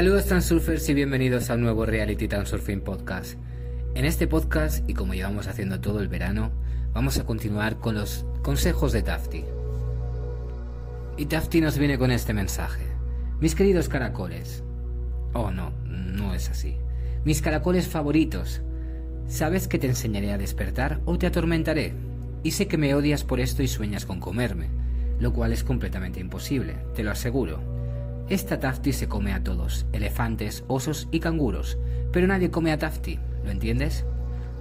Saludos 0.00 0.24
Transurfers 0.24 0.88
y 0.88 0.94
bienvenidos 0.94 1.50
a 1.50 1.56
un 1.56 1.60
nuevo 1.60 1.84
Reality 1.84 2.26
Transurfing 2.26 2.80
Podcast. 2.80 3.38
En 3.94 4.06
este 4.06 4.26
podcast, 4.26 4.88
y 4.88 4.94
como 4.94 5.12
llevamos 5.12 5.46
haciendo 5.46 5.82
todo 5.82 6.00
el 6.00 6.08
verano, 6.08 6.52
vamos 6.94 7.18
a 7.18 7.26
continuar 7.26 7.80
con 7.80 7.96
los 7.96 8.24
consejos 8.42 8.92
de 8.92 9.02
Tafti. 9.02 9.44
Y 11.18 11.26
Tafti 11.26 11.60
nos 11.60 11.76
viene 11.76 11.98
con 11.98 12.12
este 12.12 12.32
mensaje. 12.32 12.86
Mis 13.40 13.54
queridos 13.54 13.90
caracoles. 13.90 14.64
Oh, 15.34 15.50
no, 15.50 15.72
no 15.84 16.32
es 16.32 16.48
así. 16.48 16.78
Mis 17.26 17.42
caracoles 17.42 17.86
favoritos. 17.86 18.62
Sabes 19.28 19.68
que 19.68 19.78
te 19.78 19.86
enseñaré 19.88 20.32
a 20.32 20.38
despertar 20.38 21.02
o 21.04 21.18
te 21.18 21.26
atormentaré. 21.26 21.92
Y 22.42 22.52
sé 22.52 22.68
que 22.68 22.78
me 22.78 22.94
odias 22.94 23.22
por 23.22 23.38
esto 23.38 23.62
y 23.62 23.68
sueñas 23.68 24.06
con 24.06 24.18
comerme, 24.18 24.70
lo 25.18 25.34
cual 25.34 25.52
es 25.52 25.62
completamente 25.62 26.20
imposible, 26.20 26.76
te 26.94 27.02
lo 27.02 27.10
aseguro. 27.10 27.79
Esta 28.30 28.60
Tafti 28.60 28.92
se 28.92 29.08
come 29.08 29.32
a 29.32 29.42
todos, 29.42 29.86
elefantes, 29.92 30.62
osos 30.68 31.08
y 31.10 31.18
canguros, 31.18 31.78
pero 32.12 32.28
nadie 32.28 32.52
come 32.52 32.70
a 32.70 32.78
Tafti, 32.78 33.18
¿lo 33.44 33.50
entiendes? 33.50 34.04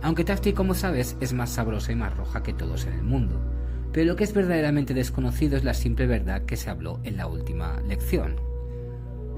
Aunque 0.02 0.24
Tafti, 0.24 0.54
como 0.54 0.74
sabes, 0.74 1.16
es 1.22 1.34
más 1.34 1.52
sabrosa 1.52 1.92
y 1.92 1.96
más 1.96 2.18
roja 2.18 2.42
que 2.42 2.52
todos 2.52 2.88
en 2.88 2.94
el 2.94 3.04
mundo. 3.04 3.40
Pero 3.94 4.08
lo 4.08 4.16
que 4.16 4.24
es 4.24 4.34
verdaderamente 4.34 4.96
desconocido 4.96 5.56
es 5.56 5.64
la 5.64 5.76
simple 5.76 6.08
verdad 6.08 6.46
que 6.46 6.58
se 6.58 6.72
habló 6.72 7.00
en 7.04 7.16
la 7.16 7.28
última 7.28 7.80
lección. 7.82 8.38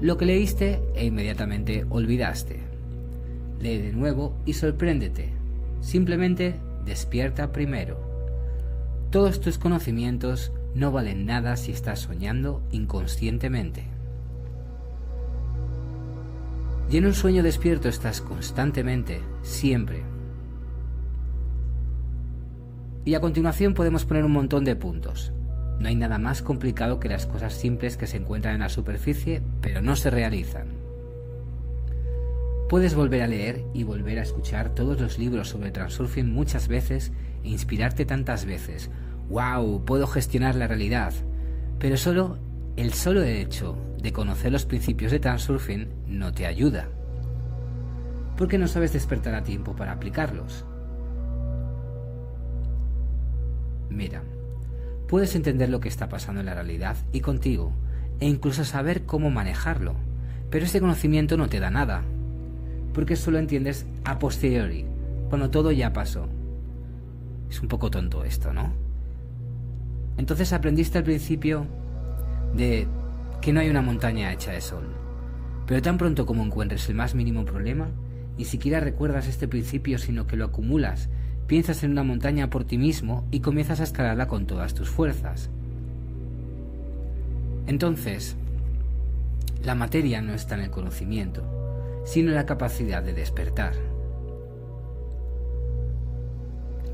Lo 0.00 0.16
que 0.16 0.24
leíste 0.24 0.80
e 0.94 1.04
inmediatamente 1.04 1.84
olvidaste. 1.90 2.58
Lee 3.60 3.82
de 3.82 3.92
nuevo 3.92 4.34
y 4.46 4.54
sorpréndete. 4.54 5.28
Simplemente 5.82 6.54
despierta 6.86 7.52
primero. 7.52 8.00
Todos 9.10 9.42
tus 9.42 9.58
conocimientos 9.58 10.52
no 10.74 10.90
valen 10.90 11.26
nada 11.26 11.58
si 11.58 11.70
estás 11.70 12.00
soñando 12.00 12.62
inconscientemente. 12.70 13.91
Y 16.92 16.98
en 16.98 17.06
un 17.06 17.14
sueño 17.14 17.42
despierto 17.42 17.88
estás 17.88 18.20
constantemente, 18.20 19.22
siempre. 19.40 20.02
Y 23.06 23.14
a 23.14 23.20
continuación 23.20 23.72
podemos 23.72 24.04
poner 24.04 24.26
un 24.26 24.32
montón 24.32 24.66
de 24.66 24.76
puntos. 24.76 25.32
No 25.80 25.88
hay 25.88 25.96
nada 25.96 26.18
más 26.18 26.42
complicado 26.42 27.00
que 27.00 27.08
las 27.08 27.26
cosas 27.26 27.54
simples 27.54 27.96
que 27.96 28.06
se 28.06 28.18
encuentran 28.18 28.56
en 28.56 28.60
la 28.60 28.68
superficie, 28.68 29.40
pero 29.62 29.80
no 29.80 29.96
se 29.96 30.10
realizan. 30.10 30.66
Puedes 32.68 32.94
volver 32.94 33.22
a 33.22 33.26
leer 33.26 33.64
y 33.72 33.84
volver 33.84 34.18
a 34.18 34.22
escuchar 34.22 34.74
todos 34.74 35.00
los 35.00 35.18
libros 35.18 35.48
sobre 35.48 35.70
transurfing 35.70 36.30
muchas 36.30 36.68
veces 36.68 37.10
e 37.42 37.48
inspirarte 37.48 38.04
tantas 38.04 38.44
veces. 38.44 38.90
¡Wow! 39.30 39.86
Puedo 39.86 40.06
gestionar 40.06 40.56
la 40.56 40.68
realidad. 40.68 41.14
Pero 41.78 41.96
solo 41.96 42.36
el 42.76 42.92
solo 42.92 43.22
hecho 43.22 43.78
de 44.02 44.12
conocer 44.12 44.50
los 44.50 44.66
principios 44.66 45.12
de 45.12 45.20
transurfing 45.20 45.88
no 46.08 46.32
te 46.32 46.46
ayuda, 46.46 46.88
porque 48.36 48.58
no 48.58 48.66
sabes 48.66 48.92
despertar 48.92 49.34
a 49.34 49.44
tiempo 49.44 49.76
para 49.76 49.92
aplicarlos. 49.92 50.64
Mira, 53.88 54.22
puedes 55.06 55.34
entender 55.36 55.68
lo 55.68 55.80
que 55.80 55.88
está 55.88 56.08
pasando 56.08 56.40
en 56.40 56.46
la 56.46 56.54
realidad 56.54 56.96
y 57.12 57.20
contigo, 57.20 57.72
e 58.18 58.26
incluso 58.26 58.64
saber 58.64 59.04
cómo 59.04 59.30
manejarlo, 59.30 59.94
pero 60.50 60.64
ese 60.64 60.80
conocimiento 60.80 61.36
no 61.36 61.48
te 61.48 61.60
da 61.60 61.70
nada, 61.70 62.02
porque 62.94 63.16
solo 63.16 63.38
entiendes 63.38 63.86
a 64.04 64.18
posteriori, 64.18 64.84
cuando 65.28 65.50
todo 65.50 65.70
ya 65.70 65.92
pasó. 65.92 66.26
Es 67.48 67.60
un 67.60 67.68
poco 67.68 67.90
tonto 67.90 68.24
esto, 68.24 68.52
¿no? 68.52 68.72
Entonces 70.16 70.52
aprendiste 70.52 70.98
al 70.98 71.04
principio 71.04 71.66
de 72.54 72.86
que 73.42 73.52
no 73.52 73.60
hay 73.60 73.68
una 73.68 73.82
montaña 73.82 74.32
hecha 74.32 74.52
de 74.52 74.60
sol. 74.60 74.86
Pero 75.66 75.82
tan 75.82 75.98
pronto 75.98 76.24
como 76.24 76.44
encuentres 76.44 76.88
el 76.88 76.94
más 76.94 77.14
mínimo 77.14 77.44
problema, 77.44 77.88
ni 78.38 78.44
siquiera 78.44 78.78
recuerdas 78.78 79.26
este 79.26 79.48
principio, 79.48 79.98
sino 79.98 80.28
que 80.28 80.36
lo 80.36 80.46
acumulas, 80.46 81.10
piensas 81.48 81.82
en 81.82 81.90
una 81.90 82.04
montaña 82.04 82.48
por 82.48 82.64
ti 82.64 82.78
mismo 82.78 83.26
y 83.32 83.40
comienzas 83.40 83.80
a 83.80 83.84
escalarla 83.84 84.28
con 84.28 84.46
todas 84.46 84.74
tus 84.74 84.88
fuerzas. 84.88 85.50
Entonces, 87.66 88.36
la 89.64 89.74
materia 89.74 90.22
no 90.22 90.34
está 90.34 90.54
en 90.54 90.62
el 90.62 90.70
conocimiento, 90.70 91.42
sino 92.04 92.30
en 92.30 92.36
la 92.36 92.46
capacidad 92.46 93.02
de 93.02 93.12
despertar. 93.12 93.74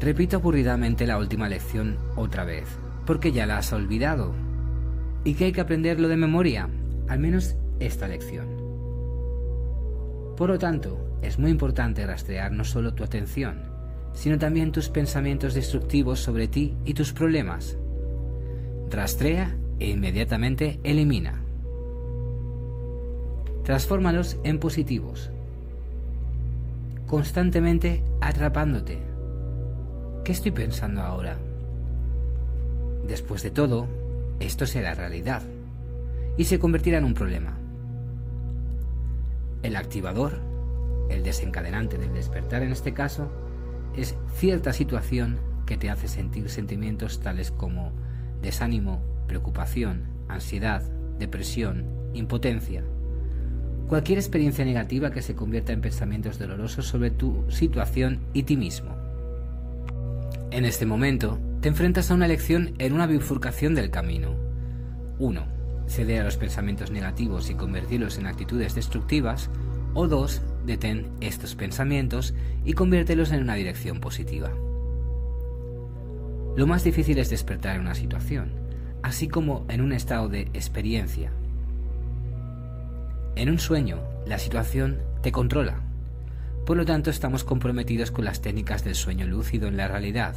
Repito 0.00 0.36
aburridamente 0.36 1.06
la 1.06 1.18
última 1.18 1.48
lección 1.48 1.98
otra 2.16 2.44
vez, 2.44 2.68
porque 3.04 3.32
ya 3.32 3.44
la 3.44 3.58
has 3.58 3.72
olvidado 3.72 4.47
y 5.24 5.34
que 5.34 5.46
hay 5.46 5.52
que 5.52 5.60
aprenderlo 5.60 6.08
de 6.08 6.16
memoria, 6.16 6.68
al 7.08 7.18
menos 7.18 7.56
esta 7.80 8.08
lección. 8.08 8.46
Por 10.36 10.50
lo 10.50 10.58
tanto, 10.58 11.18
es 11.22 11.38
muy 11.38 11.50
importante 11.50 12.06
rastrear 12.06 12.52
no 12.52 12.64
solo 12.64 12.94
tu 12.94 13.02
atención, 13.04 13.62
sino 14.12 14.38
también 14.38 14.72
tus 14.72 14.88
pensamientos 14.88 15.54
destructivos 15.54 16.20
sobre 16.20 16.48
ti 16.48 16.76
y 16.84 16.94
tus 16.94 17.12
problemas. 17.12 17.76
Rastrea 18.90 19.56
e 19.78 19.90
inmediatamente 19.90 20.80
elimina. 20.82 21.42
Transfórmalos 23.64 24.38
en 24.44 24.58
positivos, 24.58 25.30
constantemente 27.06 28.02
atrapándote. 28.20 28.98
¿Qué 30.24 30.32
estoy 30.32 30.52
pensando 30.52 31.02
ahora? 31.02 31.36
Después 33.06 33.42
de 33.42 33.50
todo, 33.50 33.86
esto 34.40 34.66
será 34.66 34.94
realidad 34.94 35.42
y 36.36 36.44
se 36.44 36.58
convertirá 36.58 36.98
en 36.98 37.04
un 37.04 37.14
problema. 37.14 37.58
El 39.62 39.76
activador, 39.76 40.40
el 41.10 41.22
desencadenante 41.24 41.98
del 41.98 42.12
despertar 42.12 42.62
en 42.62 42.70
este 42.70 42.94
caso, 42.94 43.30
es 43.96 44.16
cierta 44.34 44.72
situación 44.72 45.38
que 45.66 45.76
te 45.76 45.90
hace 45.90 46.08
sentir 46.08 46.48
sentimientos 46.48 47.20
tales 47.20 47.50
como 47.50 47.92
desánimo, 48.40 49.02
preocupación, 49.26 50.04
ansiedad, 50.28 50.82
depresión, 51.18 51.84
impotencia. 52.14 52.84
Cualquier 53.88 54.18
experiencia 54.18 54.64
negativa 54.64 55.10
que 55.10 55.22
se 55.22 55.34
convierta 55.34 55.72
en 55.72 55.80
pensamientos 55.80 56.38
dolorosos 56.38 56.86
sobre 56.86 57.10
tu 57.10 57.44
situación 57.50 58.20
y 58.32 58.44
ti 58.44 58.56
mismo. 58.56 58.94
En 60.50 60.64
este 60.64 60.86
momento, 60.86 61.38
te 61.60 61.68
enfrentas 61.68 62.10
a 62.10 62.14
una 62.14 62.26
elección 62.26 62.74
en 62.78 62.92
una 62.92 63.08
bifurcación 63.08 63.74
del 63.74 63.90
camino. 63.90 64.36
1. 65.18 65.44
Ceder 65.88 66.20
a 66.20 66.24
los 66.24 66.36
pensamientos 66.36 66.92
negativos 66.92 67.50
y 67.50 67.54
convertirlos 67.54 68.16
en 68.18 68.26
actitudes 68.26 68.76
destructivas. 68.76 69.50
O 69.94 70.06
2. 70.06 70.42
Detén 70.66 71.10
estos 71.20 71.56
pensamientos 71.56 72.34
y 72.64 72.74
conviértelos 72.74 73.32
en 73.32 73.42
una 73.42 73.54
dirección 73.54 73.98
positiva. 73.98 74.52
Lo 76.56 76.66
más 76.66 76.84
difícil 76.84 77.18
es 77.18 77.30
despertar 77.30 77.74
en 77.74 77.82
una 77.82 77.94
situación, 77.94 78.52
así 79.02 79.26
como 79.26 79.66
en 79.68 79.80
un 79.80 79.92
estado 79.92 80.28
de 80.28 80.42
experiencia. 80.52 81.32
En 83.34 83.50
un 83.50 83.58
sueño, 83.58 83.98
la 84.26 84.38
situación 84.38 84.98
te 85.22 85.32
controla. 85.32 85.80
Por 86.66 86.76
lo 86.76 86.84
tanto, 86.84 87.10
estamos 87.10 87.42
comprometidos 87.42 88.12
con 88.12 88.24
las 88.24 88.42
técnicas 88.42 88.84
del 88.84 88.94
sueño 88.94 89.26
lúcido 89.26 89.68
en 89.68 89.76
la 89.76 89.88
realidad, 89.88 90.34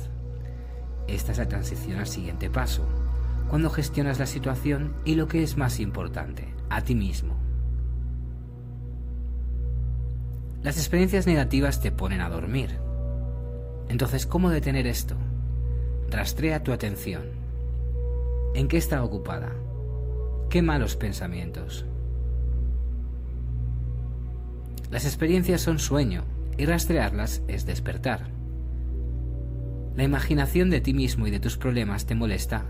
esta 1.08 1.32
es 1.32 1.38
la 1.38 1.48
transición 1.48 2.00
al 2.00 2.08
siguiente 2.08 2.50
paso, 2.50 2.84
cuando 3.50 3.70
gestionas 3.70 4.20
la 4.20 4.26
situación 4.26 4.94
y 5.06 5.16
lo 5.16 5.28
que 5.28 5.44
es 5.44 5.58
más 5.58 5.80
importante, 5.80 6.54
a 6.70 6.82
ti 6.82 6.96
mismo. 6.96 7.36
Las 10.64 10.78
experiencias 10.78 11.26
negativas 11.26 11.82
te 11.82 11.92
ponen 11.92 12.22
a 12.22 12.30
dormir. 12.30 12.78
Entonces, 13.90 14.26
¿cómo 14.26 14.50
detener 14.50 14.86
esto? 14.88 15.16
Rastrea 16.10 16.64
tu 16.64 16.72
atención. 16.72 17.24
¿En 18.54 18.68
qué 18.68 18.78
está 18.78 19.04
ocupada? 19.04 19.52
¿Qué 20.50 20.62
malos 20.62 20.96
pensamientos? 20.96 21.86
Las 24.92 25.06
experiencias 25.06 25.62
son 25.62 25.80
sueño 25.80 26.26
y 26.58 26.66
rastrearlas 26.66 27.42
es 27.48 27.66
despertar. 27.66 28.41
La 29.96 30.04
imaginación 30.04 30.70
de 30.70 30.80
ti 30.80 30.94
mismo 30.94 31.28
y 31.28 31.32
de 31.32 31.40
tus 31.40 31.58
problemas 31.58 32.06
te 32.06 32.16
molesta 32.16 32.66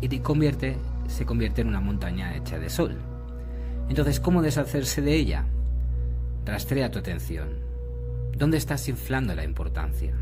y 0.00 0.08
te 0.08 0.20
convierte, 0.20 0.76
se 1.08 1.24
convierte 1.24 1.62
en 1.62 1.68
una 1.68 1.80
montaña 1.80 2.36
hecha 2.36 2.58
de 2.58 2.68
sol. 2.68 2.96
Entonces, 3.88 4.20
¿cómo 4.20 4.42
deshacerse 4.42 5.00
de 5.00 5.14
ella? 5.14 5.46
Rastrea 6.44 6.90
tu 6.90 6.98
atención. 6.98 7.48
¿Dónde 8.36 8.58
estás 8.58 8.88
inflando 8.88 9.34
la 9.34 9.44
importancia? 9.44 10.14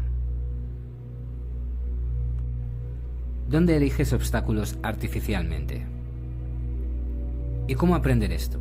¿Dónde 3.49 3.77
eliges 3.77 4.13
obstáculos 4.13 4.79
artificialmente? 4.83 5.87
¿Y 7.67 7.75
cómo 7.75 7.95
aprender 7.95 8.33
esto? 8.33 8.61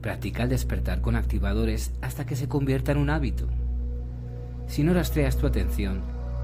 Practica 0.00 0.42
el 0.42 0.48
despertar 0.48 1.00
con 1.00 1.16
activadores 1.16 1.92
hasta 2.00 2.26
que 2.26 2.36
se 2.36 2.48
convierta 2.48 2.92
en 2.92 2.98
un 2.98 3.10
hábito. 3.10 3.46
Si 4.66 4.82
no 4.82 4.92
rastreas 4.94 5.36
tu 5.36 5.46
atención, 5.46 6.00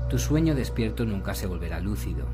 tu 0.08 0.18
sueño 0.18 0.54
despierto 0.54 1.04
nunca 1.04 1.34
se 1.34 1.46
volverá 1.46 1.80
lúcido. 1.80 2.26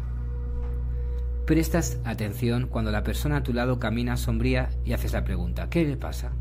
Prestas 1.46 1.98
atención 2.04 2.69
cuando 2.69 2.90
la 2.90 3.02
persona 3.02 3.38
a 3.38 3.42
tu 3.42 3.52
lado 3.52 3.78
camina 3.78 4.16
sombría 4.16 4.70
y 4.84 4.92
haces 4.92 5.12
la 5.12 5.24
pregunta, 5.24 5.69
¿qué 5.69 5.84
le 5.84 5.96
pasa? 5.96 6.32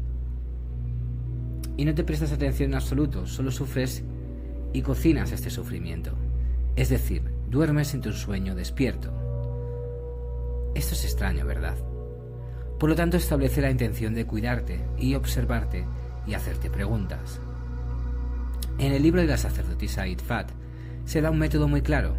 y 1.82 1.86
no 1.86 1.96
te 1.96 2.04
prestas 2.04 2.32
atención 2.32 2.70
en 2.70 2.76
absoluto, 2.76 3.26
solo 3.26 3.50
sufres 3.50 4.04
y 4.72 4.84
cocinas 4.84 5.32
este 5.32 5.50
sufrimiento. 5.50 6.12
Es 6.76 6.90
decir, 6.90 7.24
duermes 7.50 7.96
en 7.96 8.02
tu 8.02 8.12
sueño 8.12 8.54
despierto. 8.54 9.12
Esto 10.76 10.94
es 10.94 11.06
extraño, 11.06 11.44
¿verdad? 11.44 11.76
Por 12.80 12.90
lo 12.90 12.96
tanto, 12.96 13.18
establece 13.18 13.62
la 13.62 13.72
intención 13.72 14.14
de 14.14 14.26
cuidarte 14.26 14.80
y 15.00 15.16
observarte 15.16 15.86
y 16.28 16.36
hacerte 16.36 16.70
preguntas. 16.70 17.40
En 18.78 18.94
el 18.94 19.02
libro 19.02 19.22
de 19.22 19.28
la 19.28 19.38
sacerdotisa 19.38 20.08
Itfat 20.08 20.52
se 21.06 21.22
da 21.22 21.32
un 21.32 21.40
método 21.40 21.68
muy 21.68 21.82
claro. 21.82 22.16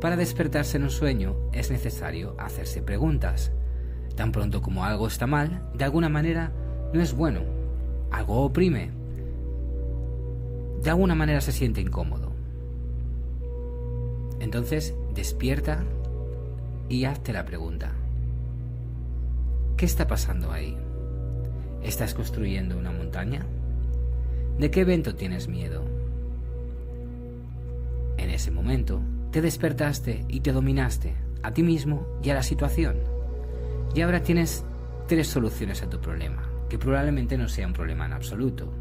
Para 0.00 0.16
despertarse 0.16 0.76
en 0.76 0.84
un 0.84 0.90
sueño 0.90 1.36
es 1.52 1.70
necesario 1.70 2.36
hacerse 2.38 2.82
preguntas. 2.82 3.52
Tan 4.16 4.32
pronto 4.32 4.62
como 4.62 4.84
algo 4.84 5.06
está 5.06 5.26
mal, 5.26 5.70
de 5.74 5.84
alguna 5.84 6.08
manera 6.08 6.52
no 6.92 7.00
es 7.00 7.14
bueno. 7.14 7.40
Algo 8.10 8.42
oprime. 8.44 8.90
De 10.82 10.90
alguna 10.90 11.14
manera 11.14 11.40
se 11.40 11.52
siente 11.52 11.80
incómodo. 11.80 12.32
Entonces 14.40 14.94
despierta 15.14 15.84
y 16.88 17.06
hazte 17.06 17.32
la 17.32 17.44
pregunta. 17.44 17.92
¿Qué 19.76 19.86
está 19.86 20.06
pasando 20.06 20.52
ahí? 20.52 20.76
¿Estás 21.82 22.14
construyendo 22.14 22.78
una 22.78 22.92
montaña? 22.92 23.44
¿De 24.58 24.70
qué 24.70 24.80
evento 24.82 25.14
tienes 25.14 25.48
miedo? 25.48 25.93
Ese 28.34 28.50
momento, 28.50 29.00
te 29.30 29.40
despertaste 29.40 30.24
y 30.26 30.40
te 30.40 30.50
dominaste 30.50 31.14
a 31.44 31.52
ti 31.52 31.62
mismo 31.62 32.18
y 32.20 32.30
a 32.30 32.34
la 32.34 32.42
situación. 32.42 32.96
Y 33.94 34.00
ahora 34.00 34.24
tienes 34.24 34.64
tres 35.06 35.28
soluciones 35.28 35.84
a 35.84 35.88
tu 35.88 36.00
problema, 36.00 36.42
que 36.68 36.76
probablemente 36.76 37.38
no 37.38 37.48
sea 37.48 37.68
un 37.68 37.72
problema 37.72 38.06
en 38.06 38.12
absoluto. 38.12 38.74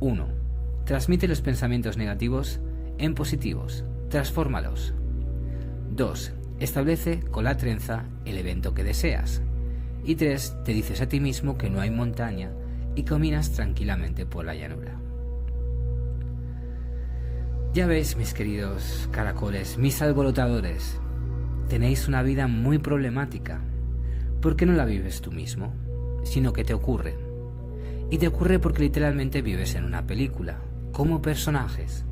1. 0.00 0.28
Transmite 0.84 1.28
los 1.28 1.40
pensamientos 1.40 1.96
negativos 1.96 2.60
en 2.98 3.14
positivos, 3.14 3.86
transfórmalos. 4.10 4.92
2. 5.92 6.32
Establece 6.58 7.20
con 7.20 7.44
la 7.44 7.56
trenza 7.56 8.04
el 8.26 8.36
evento 8.36 8.74
que 8.74 8.84
deseas. 8.84 9.40
Y 10.04 10.16
3. 10.16 10.58
Te 10.62 10.74
dices 10.74 11.00
a 11.00 11.08
ti 11.08 11.20
mismo 11.20 11.56
que 11.56 11.70
no 11.70 11.80
hay 11.80 11.90
montaña 11.90 12.52
y 12.94 13.02
caminas 13.04 13.52
tranquilamente 13.52 14.26
por 14.26 14.44
la 14.44 14.54
llanura. 14.54 15.00
Ya 17.72 17.86
veis, 17.86 18.16
mis 18.16 18.34
queridos 18.34 19.08
caracoles, 19.12 19.78
mis 19.78 20.02
alborotadores, 20.02 20.98
tenéis 21.68 22.08
una 22.08 22.20
vida 22.24 22.48
muy 22.48 22.78
problemática. 22.78 23.60
¿Por 24.40 24.56
qué 24.56 24.66
no 24.66 24.72
la 24.72 24.84
vives 24.84 25.20
tú 25.20 25.30
mismo? 25.30 25.72
Sino 26.24 26.52
que 26.52 26.64
te 26.64 26.74
ocurre. 26.74 27.14
Y 28.10 28.18
te 28.18 28.26
ocurre 28.26 28.58
porque 28.58 28.82
literalmente 28.82 29.40
vives 29.40 29.76
en 29.76 29.84
una 29.84 30.04
película, 30.04 30.58
como 30.90 31.22
personajes. 31.22 32.04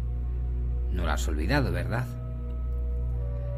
No 0.92 1.04
lo 1.04 1.10
has 1.10 1.26
olvidado, 1.26 1.72
¿verdad? 1.72 2.06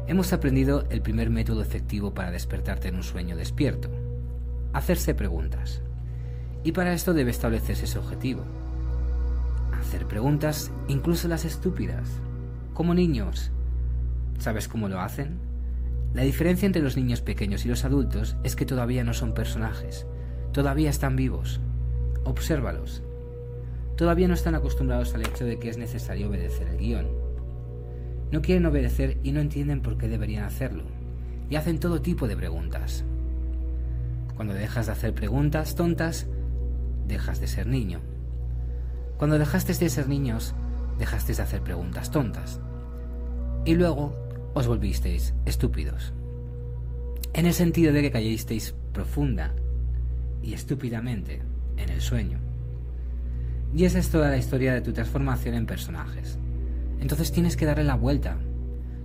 Hemos 0.07 0.33
aprendido 0.33 0.85
el 0.89 1.03
primer 1.03 1.29
método 1.29 1.61
efectivo 1.61 2.15
para 2.15 2.31
despertarte 2.31 2.87
en 2.87 2.95
un 2.95 3.03
sueño 3.03 3.35
despierto. 3.35 3.89
Hacerse 4.73 5.13
preguntas. 5.13 5.83
Y 6.63 6.71
para 6.71 6.93
esto 6.93 7.13
debe 7.13 7.29
establecerse 7.29 7.85
ese 7.85 7.99
objetivo. 7.99 8.43
Hacer 9.91 10.07
preguntas, 10.07 10.71
incluso 10.87 11.27
las 11.27 11.43
estúpidas, 11.43 12.07
como 12.73 12.93
niños. 12.93 13.51
¿Sabes 14.39 14.69
cómo 14.69 14.87
lo 14.87 15.01
hacen? 15.01 15.37
La 16.13 16.21
diferencia 16.21 16.65
entre 16.65 16.81
los 16.81 16.95
niños 16.95 17.19
pequeños 17.19 17.65
y 17.65 17.67
los 17.67 17.83
adultos 17.83 18.37
es 18.45 18.55
que 18.55 18.65
todavía 18.65 19.03
no 19.03 19.13
son 19.13 19.33
personajes, 19.33 20.07
todavía 20.53 20.89
están 20.89 21.17
vivos. 21.17 21.59
Obsérvalos. 22.23 23.03
Todavía 23.97 24.29
no 24.29 24.33
están 24.33 24.55
acostumbrados 24.55 25.13
al 25.13 25.23
hecho 25.23 25.43
de 25.43 25.59
que 25.59 25.67
es 25.67 25.77
necesario 25.77 26.29
obedecer 26.29 26.69
el 26.69 26.77
guion. 26.77 27.07
No 28.31 28.41
quieren 28.41 28.67
obedecer 28.67 29.17
y 29.23 29.33
no 29.33 29.41
entienden 29.41 29.81
por 29.81 29.97
qué 29.97 30.07
deberían 30.07 30.45
hacerlo, 30.45 30.85
y 31.49 31.57
hacen 31.57 31.81
todo 31.81 32.01
tipo 32.01 32.29
de 32.29 32.37
preguntas. 32.37 33.03
Cuando 34.37 34.53
dejas 34.53 34.85
de 34.85 34.93
hacer 34.93 35.13
preguntas 35.13 35.75
tontas, 35.75 36.27
dejas 37.07 37.41
de 37.41 37.47
ser 37.47 37.67
niño. 37.67 37.99
Cuando 39.21 39.37
dejaste 39.37 39.75
de 39.75 39.87
ser 39.87 40.09
niños, 40.09 40.55
dejaste 40.97 41.35
de 41.35 41.43
hacer 41.43 41.61
preguntas 41.61 42.09
tontas. 42.09 42.59
Y 43.65 43.75
luego 43.75 44.15
os 44.55 44.65
volvisteis 44.65 45.35
estúpidos. 45.45 46.11
En 47.33 47.45
el 47.45 47.53
sentido 47.53 47.93
de 47.93 48.01
que 48.01 48.09
cayesteis 48.09 48.73
profunda 48.91 49.53
y 50.41 50.55
estúpidamente 50.55 51.43
en 51.77 51.89
el 51.89 52.01
sueño. 52.01 52.39
Y 53.75 53.85
esa 53.85 53.99
es 53.99 54.09
toda 54.09 54.31
la 54.31 54.37
historia 54.37 54.73
de 54.73 54.81
tu 54.81 54.91
transformación 54.91 55.53
en 55.53 55.67
personajes. 55.67 56.39
Entonces 56.99 57.31
tienes 57.31 57.55
que 57.55 57.67
darle 57.67 57.83
la 57.83 57.93
vuelta. 57.93 58.37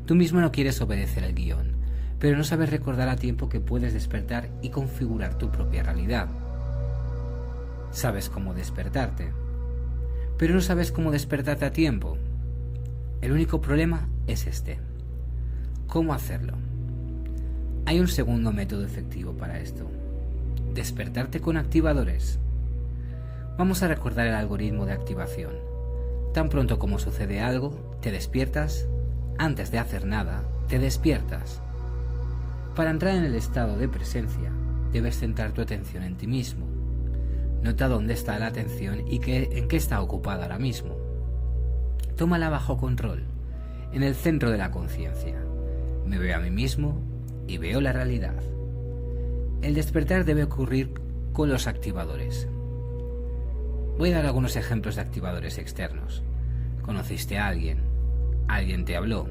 Tú 0.06 0.14
mismo 0.14 0.40
no 0.40 0.50
quieres 0.50 0.80
obedecer 0.80 1.24
el 1.24 1.34
guion, 1.34 1.72
pero 2.18 2.38
no 2.38 2.44
sabes 2.44 2.70
recordar 2.70 3.10
a 3.10 3.16
tiempo 3.16 3.50
que 3.50 3.60
puedes 3.60 3.92
despertar 3.92 4.48
y 4.62 4.70
configurar 4.70 5.36
tu 5.36 5.50
propia 5.50 5.82
realidad 5.82 6.28
sabes 7.96 8.28
cómo 8.28 8.52
despertarte, 8.52 9.32
pero 10.38 10.54
no 10.54 10.60
sabes 10.60 10.92
cómo 10.92 11.10
despertarte 11.10 11.64
a 11.64 11.72
tiempo. 11.72 12.18
El 13.20 13.32
único 13.32 13.60
problema 13.60 14.08
es 14.26 14.46
este. 14.46 14.78
¿Cómo 15.86 16.12
hacerlo? 16.12 16.54
Hay 17.86 18.00
un 18.00 18.08
segundo 18.08 18.52
método 18.52 18.84
efectivo 18.84 19.32
para 19.32 19.60
esto. 19.60 19.88
Despertarte 20.74 21.40
con 21.40 21.56
activadores. 21.56 22.38
Vamos 23.56 23.82
a 23.82 23.88
recordar 23.88 24.26
el 24.26 24.34
algoritmo 24.34 24.84
de 24.84 24.92
activación. 24.92 25.54
Tan 26.34 26.50
pronto 26.50 26.78
como 26.78 26.98
sucede 26.98 27.40
algo, 27.40 27.98
te 28.02 28.10
despiertas. 28.10 28.86
Antes 29.38 29.70
de 29.70 29.78
hacer 29.78 30.04
nada, 30.04 30.42
te 30.68 30.78
despiertas. 30.78 31.62
Para 32.74 32.90
entrar 32.90 33.14
en 33.14 33.24
el 33.24 33.34
estado 33.34 33.78
de 33.78 33.88
presencia, 33.88 34.50
debes 34.92 35.18
centrar 35.18 35.52
tu 35.52 35.62
atención 35.62 36.02
en 36.02 36.16
ti 36.16 36.26
mismo 36.26 36.75
Nota 37.62 37.88
dónde 37.88 38.14
está 38.14 38.38
la 38.38 38.46
atención 38.46 39.06
y 39.08 39.20
en 39.24 39.68
qué 39.68 39.76
está 39.76 40.00
ocupada 40.00 40.44
ahora 40.44 40.58
mismo. 40.58 40.96
Tómala 42.16 42.48
bajo 42.48 42.76
control, 42.76 43.24
en 43.92 44.02
el 44.02 44.14
centro 44.14 44.50
de 44.50 44.58
la 44.58 44.70
conciencia. 44.70 45.42
Me 46.06 46.18
veo 46.18 46.36
a 46.36 46.40
mí 46.40 46.50
mismo 46.50 47.00
y 47.46 47.58
veo 47.58 47.80
la 47.80 47.92
realidad. 47.92 48.42
El 49.62 49.74
despertar 49.74 50.24
debe 50.24 50.44
ocurrir 50.44 50.94
con 51.32 51.48
los 51.48 51.66
activadores. 51.66 52.48
Voy 53.98 54.12
a 54.12 54.16
dar 54.16 54.26
algunos 54.26 54.56
ejemplos 54.56 54.96
de 54.96 55.02
activadores 55.02 55.58
externos. 55.58 56.22
Conociste 56.82 57.38
a 57.38 57.48
alguien, 57.48 57.80
alguien 58.48 58.84
te 58.84 58.96
habló, 58.96 59.26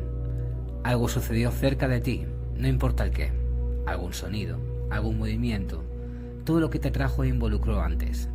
algo 0.83 1.07
sucedió 1.07 1.51
cerca 1.51 1.87
de 1.87 2.01
ti, 2.01 2.25
no 2.55 2.67
importa 2.67 3.03
el 3.03 3.11
qué, 3.11 3.31
algún 3.85 4.13
sonido, 4.13 4.59
algún 4.89 5.17
movimiento, 5.17 5.83
todo 6.45 6.59
lo 6.59 6.69
que 6.69 6.79
te 6.79 6.91
trajo 6.91 7.23
e 7.23 7.27
involucró 7.27 7.81
antes. 7.81 8.29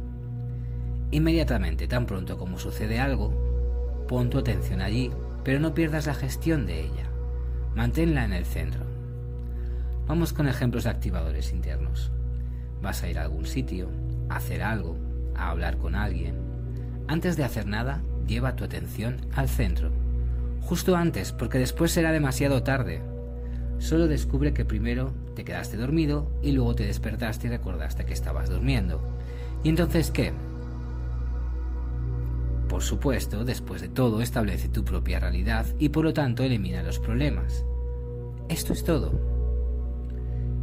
Inmediatamente, 1.11 1.89
tan 1.89 2.07
pronto 2.07 2.37
como 2.37 2.59
sucede 2.59 3.01
algo, 3.01 4.05
pon 4.09 4.29
tu 4.29 4.39
atención 4.39 4.81
allí, 4.81 5.11
pero 5.45 5.61
no 5.61 5.73
pierdas 5.73 6.07
la 6.07 6.15
gestión 6.15 6.67
de 6.67 6.81
ella. 6.81 7.09
Manténla 7.75 8.25
en 8.25 8.33
el 8.33 8.45
centro. 8.45 8.85
Vamos 10.07 10.33
con 10.33 10.49
ejemplos 10.49 10.85
de 10.85 10.91
activadores 10.91 11.53
internos. 11.53 12.11
Vas 12.83 13.03
a 13.03 13.09
ir 13.09 13.19
a 13.19 13.23
algún 13.23 13.47
sitio, 13.47 13.89
a 14.29 14.37
hacer 14.37 14.63
algo, 14.63 14.99
a 15.35 15.51
hablar 15.51 15.79
con 15.79 15.95
alguien. 15.95 16.35
Antes 17.09 17.37
de 17.37 17.45
hacer 17.45 17.67
nada, 17.67 18.03
lleva 18.27 18.57
tu 18.57 18.65
atención 18.65 19.17
al 19.35 19.49
centro. 19.49 19.91
Justo 20.61 20.97
antes, 20.97 21.33
porque 21.33 21.59
después 21.59 21.91
será 21.93 22.13
demasiado 22.13 22.63
tarde 22.63 23.03
solo 23.81 24.09
descubre 24.09 24.53
que 24.53 24.65
primero 24.65 25.13
te 25.35 25.45
quedaste 25.45 25.77
dormido 25.77 26.31
y 26.43 26.53
luego 26.53 26.75
te 26.75 26.87
despertaste 26.87 27.47
y 27.47 27.51
recordaste 27.51 28.05
que 28.05 28.13
estabas 28.13 28.49
durmiendo. 28.49 29.01
¿Y 29.63 29.69
entonces 29.69 30.11
qué? 30.11 30.33
Por 32.69 32.83
supuesto, 32.83 33.45
después 33.45 33.83
de 33.83 33.89
todo, 33.89 34.23
establece 34.23 34.69
tu 34.69 34.85
propia 34.85 35.19
realidad 35.19 35.67
y 35.79 35.89
por 35.89 36.05
lo 36.05 36.13
tanto 36.13 36.45
elimina 36.45 36.83
los 36.83 36.99
problemas. 36.99 37.65
Esto 38.49 38.73
es 38.73 38.85
todo. 38.85 39.13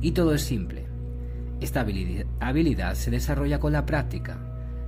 Y 0.02 0.12
todo 0.12 0.34
es 0.34 0.42
simple. 0.42 0.86
Esta 1.60 1.86
habilidad 2.40 2.94
se 2.96 3.12
desarrolla 3.12 3.60
con 3.60 3.74
la 3.74 3.86
práctica, 3.86 4.38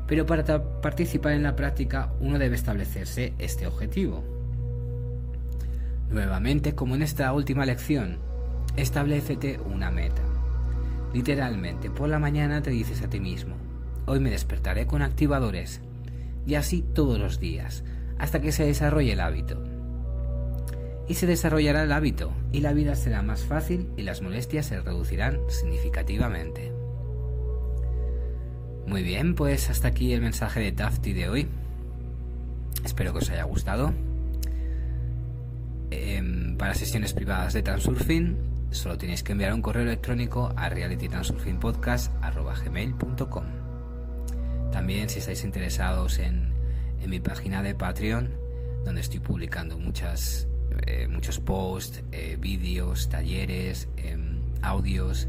pero 0.08 0.26
para 0.26 0.82
participar 0.82 1.34
en 1.34 1.44
la 1.44 1.56
práctica 1.56 2.14
uno 2.20 2.40
debe 2.40 2.56
establecerse 2.56 3.34
este 3.38 3.68
objetivo. 3.68 4.24
Nuevamente, 6.10 6.74
como 6.74 6.96
en 6.96 7.02
esta 7.02 7.32
última 7.34 7.66
lección, 7.66 8.18
establecete 8.82 9.60
una 9.60 9.92
meta. 9.92 10.22
Literalmente, 11.14 11.90
por 11.90 12.10
la 12.10 12.20
mañana 12.20 12.62
te 12.62 12.70
dices 12.70 13.02
a 13.02 13.10
ti 13.10 13.20
mismo, 13.20 13.56
hoy 14.06 14.20
me 14.20 14.30
despertaré 14.30 14.86
con 14.86 15.02
activadores, 15.02 15.82
y 16.46 16.56
así 16.56 16.82
todos 16.82 17.20
los 17.20 17.40
días, 17.40 17.84
hasta 18.18 18.42
que 18.42 18.52
se 18.52 18.66
desarrolle 18.66 19.14
el 19.14 19.20
hábito. 19.20 19.64
Y 21.08 21.16
se 21.16 21.26
desarrollará 21.26 21.84
el 21.84 21.92
hábito, 21.92 22.32
y 22.52 22.62
la 22.62 22.74
vida 22.74 22.96
será 22.96 23.22
más 23.22 23.44
fácil 23.44 23.90
y 23.98 24.04
las 24.04 24.22
molestias 24.22 24.68
se 24.68 24.80
reducirán 24.82 25.40
significativamente. 25.48 26.72
Muy 28.86 29.04
bien, 29.04 29.36
pues 29.36 29.70
hasta 29.70 29.88
aquí 29.88 30.14
el 30.14 30.22
mensaje 30.22 30.60
de 30.60 30.72
Tafti 30.72 31.14
de 31.14 31.30
hoy. 31.30 31.48
Espero 32.84 33.14
que 33.14 33.20
os 33.20 33.30
haya 33.30 33.44
gustado. 33.44 33.94
Em, 35.92 36.58
para 36.58 36.74
sesiones 36.76 37.14
privadas 37.14 37.54
de 37.54 37.64
Transurfing, 37.64 38.49
solo 38.72 38.98
tenéis 38.98 39.22
que 39.24 39.32
enviar 39.32 39.54
un 39.54 39.62
correo 39.62 39.84
electrónico 39.84 40.52
a 40.56 40.70
realitytransurfingpodcast.gmail.com 40.70 43.44
También 44.72 45.10
si 45.10 45.20
estáis 45.20 45.44
interesados 45.44 46.18
en, 46.20 46.50
mi 47.08 47.20
página 47.20 47.62
de 47.64 47.76
Patreon, 47.76 48.30
donde 48.84 49.02
estoy 49.02 49.20
publicando 49.20 49.78
muchas, 49.80 50.48
eh, 50.86 51.08
muchos 51.08 51.40
posts, 51.40 52.04
eh, 52.12 52.38
vídeos, 52.40 53.10
talleres, 53.10 53.88
em, 53.98 54.42
audios, 54.62 55.28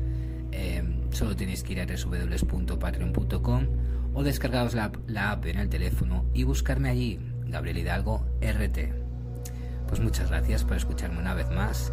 em, 0.51 1.11
solo 1.13 1.35
tenéis 1.37 1.63
que 1.63 1.73
ir 1.75 1.81
a 1.81 1.87
www.patreon.com 1.87 3.67
o 4.13 4.25
descargaros 4.25 4.75
la, 4.75 4.91
la 5.07 5.31
app 5.31 5.47
en 5.47 5.59
el 5.59 5.69
teléfono 5.69 6.27
y 6.35 6.43
buscarme 6.43 6.91
allí, 6.91 7.21
Gabriel 7.47 7.79
Hidalgo 7.79 8.27
RT. 8.43 8.93
Pues 9.87 10.01
muchas 10.01 10.29
gracias 10.29 10.65
por 10.65 10.77
escucharme 10.77 11.21
una 11.21 11.35
vez 11.35 11.49
más 11.51 11.93